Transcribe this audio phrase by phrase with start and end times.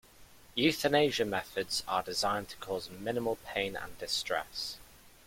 [0.57, 4.77] Euthanasia methods are designed to cause minimal pain and distress.